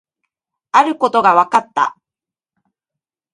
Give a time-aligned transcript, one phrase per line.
[0.71, 1.95] あることが分かった